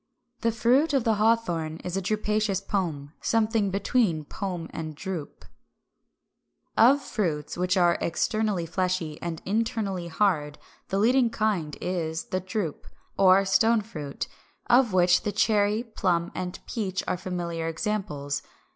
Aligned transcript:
The 0.39 0.51
fruit 0.51 0.93
of 0.93 1.03
the 1.03 1.13
Hawthorn 1.21 1.77
is 1.83 1.95
a 1.95 2.01
drupaceous 2.01 2.59
pome, 2.59 3.13
something 3.21 3.69
between 3.69 4.25
pome 4.25 4.67
and 4.73 4.95
drupe. 4.95 5.43
355. 6.75 6.95
Of 6.97 7.01
fruits 7.03 7.55
which 7.55 7.77
are 7.77 7.99
externally 8.01 8.65
fleshy 8.65 9.21
and 9.21 9.43
internally 9.45 10.07
hard 10.07 10.57
the 10.87 10.97
leading 10.97 11.29
kind 11.29 11.77
is 11.79 12.23
356. 12.23 12.31
=The 12.31 12.39
Drupe=, 12.39 12.87
or 13.15 13.45
Stone 13.45 13.81
fruit; 13.81 14.27
of 14.65 14.91
which 14.91 15.21
the 15.21 15.31
cherry, 15.31 15.83
plum, 15.83 16.31
and 16.33 16.53
peach 16.65 17.01
(Fig. 17.01 17.05
375) 17.05 17.13
are 17.13 17.17
familiar 17.17 17.67
examples. 17.67 18.41